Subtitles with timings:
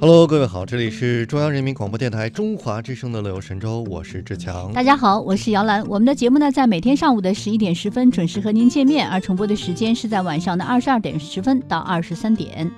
[0.00, 4.72] Hello，各位好，这里是中央人民广播电台中华之声的乐游神州，我是志强。
[4.72, 5.86] 大家好，我是姚兰。
[5.86, 12.70] 我们的节目呢，在每天上午的十一点十分准时和您见面，而重播的时间是在晚上的二十二点十分到二十三点。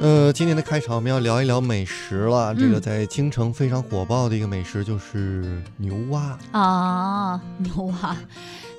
[0.00, 2.54] 呃，今天的开场我们要聊一聊美食了。
[2.54, 6.38] 这个嗯在京城非常火爆的一个美食就是牛蛙。
[6.50, 8.16] 啊，牛蛙，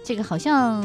[0.03, 0.81] 这个好像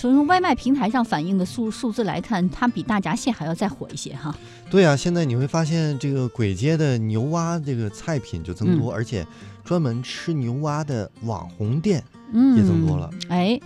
[0.00, 4.32] 从外卖平台上反映的数数字来看，它比大闸蟹还要再火一些哈。
[4.70, 9.26] 对啊，现在你会发现这个簋街的牛蛙这个菜品就增多，而且
[9.64, 13.10] 专门吃牛蛙的网红店嗯，也增多了。
[13.28, 13.60] 哎，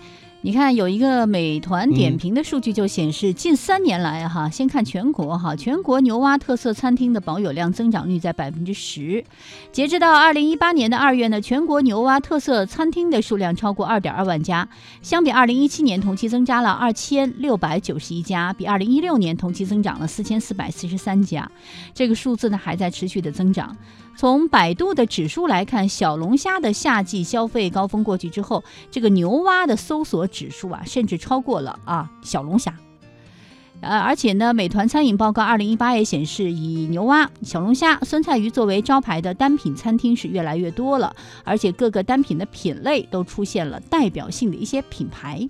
[0.44, 9.24] 你看有一个美团嗯点评的数据就显示，近三年来哈，先看全国哈，全国牛蛙特色餐厅的保有量增长率在百分之十。
[9.70, 14.68] 截止到二零一八年的二月呢，全国牛蛙特色餐厅的数量超过二点二万家，
[15.00, 21.48] 相比二零一七年同期增加了二千六百九十一家，比二零一六年同期增长了四千四百四十三家。
[21.94, 23.76] 这个数字呢还在持续的增长。
[24.16, 32.74] 从百度的指数来看，小龙虾的夏季消费高峰过去之后，这个牛蛙的搜索指数啊，甚至超过了啊小龙虾。
[33.80, 45.48] 呃，而且呢，美团餐饮报告二零一八也显示，以牛蛙、小龙虾、酸菜鱼作为招牌的单品餐厅是越来越多了，而且各个单品的品类都出现了代表性的一些品牌。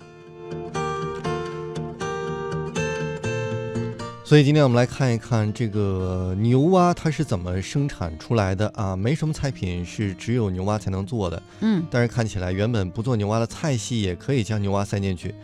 [4.25, 8.95] 所以今天我们来看一看这个牛蛙它是怎么生产出来的啊？
[8.95, 15.35] 没什么菜品是只有牛蛙才能做的，嗯但是看起来原本不做牛蛙的菜系也可以将牛蛙塞进去。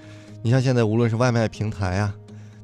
[0.42, 2.16] 你像现在无论是外卖平台啊，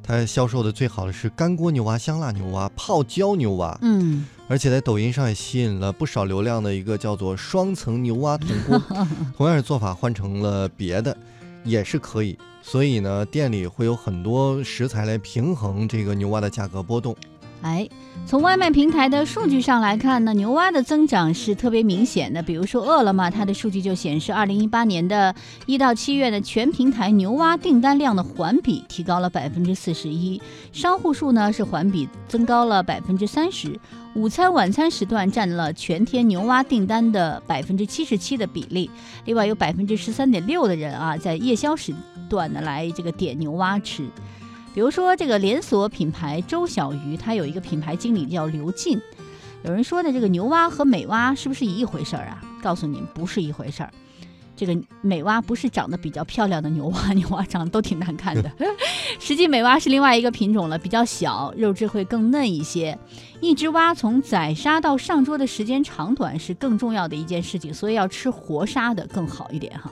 [0.02, 8.82] 它销售的最好的是干锅牛蛙、香辣牛蛙、泡椒牛蛙，嗯，而且在抖音上也吸引了不少流量的一个叫做双层牛蛙铜锅，
[9.36, 11.16] 同样的做法换成了别的
[11.66, 12.38] 也是可以。
[12.62, 17.16] 所以呢，店里会有很多食材来平衡这个牛蛙的价格波动。
[17.66, 17.90] 哎，
[18.28, 22.40] 从外卖平台的数据上来看呢，牛蛙的增长是特别明显的。
[22.44, 25.34] 比如说饿了么，它的数据就显示，二零一八年的
[25.66, 30.40] 一到七月的全平台牛蛙订单量的环比提高了百分之四十一，
[30.72, 33.80] 商户数呢是环比增高了百分之三十。
[34.14, 38.92] 午餐、晚餐时段占了全天牛蛙订单的百分之七十七的比例，
[39.26, 41.92] 另外有百分之十三点六的人啊，在夜宵时
[42.30, 44.08] 段呢来这个点牛蛙吃。
[44.76, 49.02] 比如说这个连锁品牌周小鱼，它有一个品牌经理叫刘进。
[49.64, 52.44] 有人说的这个牛蛙和美蛙是不是一回事儿啊？
[52.62, 53.92] 告诉你，不是一回事儿。
[54.54, 58.52] 这个美蛙不是长得比较漂亮的牛蛙， 牛蛙长得都挺难看的。
[59.18, 63.00] 实际美蛙是另外一个品种了，比较小，肉质会更嫩一些。
[63.40, 69.90] 一只蛙从宰杀到上桌的时间长短是更重要的一件事情，所以要吃活杀的更好一点哈。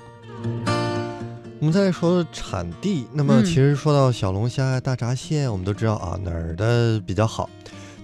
[1.63, 7.49] 我们再来说产地，那么嗯其实说到小龙虾、大闸蟹，我们都知道啊哪儿的比较好，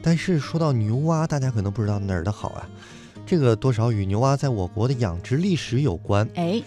[0.01, 2.65] 但是说到牛蛙，大家可能不知道哪儿的好啊。
[3.25, 6.25] 这个多少与牛蛙在我国的养殖历史有关。
[6.35, 6.63] 哎，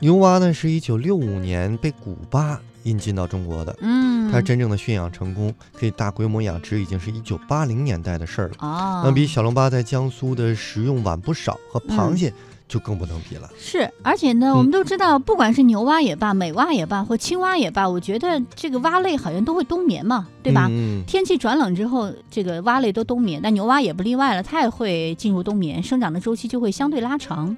[0.00, 8.54] 牛蛙呢是一九六五年被古巴引进到中国的，嗯，它真正的驯养成功，可以大规模养殖，已经是一九八零年代的事儿了。
[8.58, 12.34] 哦，那比小龙虾在江苏的食用晚不少，和螃嗯蟹
[12.72, 13.50] 就更不能比了。
[13.58, 20.68] 是，而且呢，嗯我们都知道，不管是牛蛙也罢，美蛙也罢，或青蛙也罢，我觉得这个蛙类好像都会冬眠嘛，对吧？
[20.70, 27.54] 嗯，天气转冷之后，这个蛙类都冬眠，那牛蛙也不例外了，它也会进入冬眠，生长的周期就会相对拉长。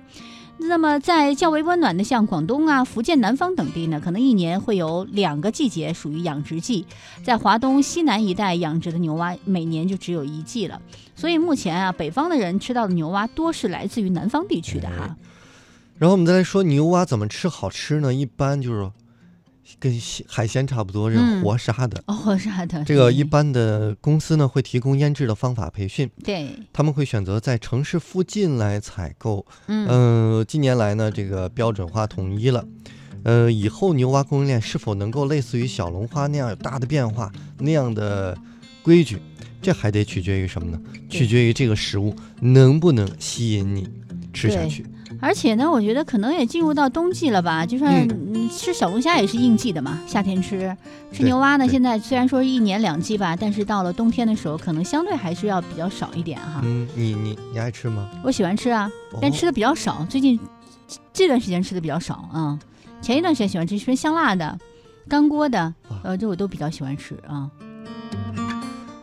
[0.56, 6.87] 那么，在较为温暖的像广东啊、福建南方等地呢，可能一年会有两个季节属于养殖季。
[7.22, 10.81] 在华东、西南一带养殖的牛蛙，每年就只有一季了。
[11.15, 15.16] 所以目前啊，北方的人吃到的牛蛙多是来自于南方地区的哈。
[15.98, 18.15] 然后我们再来说牛蛙怎么吃好吃呢？
[18.15, 18.91] 一般就是
[19.78, 22.02] 跟西海鲜差不多，是嗯活杀的。
[22.06, 29.44] 哦，是的，这个一般的公司呢会提供腌制的方法培训，对，他们会选择在城市附近来采购。
[29.66, 32.64] 嗯呃、近年来呢，这个标准化统一了。
[33.24, 38.36] 呃，以后牛蛙供应链是否能够类似于小龙虾那样有大的变化，那样的
[38.83, 39.18] 规矩，
[39.62, 40.78] 这还得取决于什么呢？
[41.09, 43.89] 取决于这个食物能不能吸引你
[44.34, 44.84] 吃下去。
[45.24, 50.76] 而且呢，我觉得可能也进入到冬季了吧，就算嗯吃小龙虾也是应季的嘛，夏天吃。
[51.12, 56.60] 吃牛蛙呢，现在虽然说一年两季吧，但是到了冬天的时候，可能相对还是要比较少一点哈。
[56.62, 58.06] 嗯，你你你爱吃吗？
[58.22, 60.38] 我喜欢吃啊，但哦吃的比较少，最近
[61.15, 62.59] 这段时间吃的比较少啊、
[63.00, 64.59] 前一段时间喜欢吃吃香辣的、
[65.09, 65.72] 干锅的，
[66.03, 67.50] 呃，这我都比较喜欢吃啊。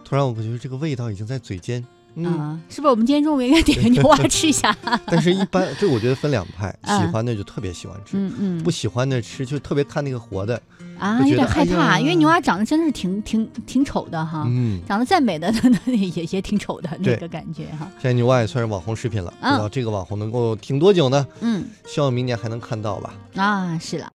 [0.06, 1.84] 突然我觉得这个味道已经在嘴尖。
[2.16, 4.76] 嗯，啊，是不是我们今天中午应该点个牛蛙吃一下？
[5.08, 10.62] 但是一般这我觉得分两派，啊喜欢的就特别喜欢吃，嗯嗯，不喜欢的吃就特别看那个活的，
[11.00, 15.54] 啊，有点害怕，哎因为牛蛙长得真的是挺挺挺丑的哈，嗯，长得再美的
[15.86, 17.88] 也也挺丑的那个感觉哈。
[17.94, 21.26] 现在牛蛙也算是网红食品了，不嗯知道这个网红能够挺多久呢？
[21.42, 23.14] 嗯希望明年还能看到吧。
[23.36, 24.10] 啊，是了。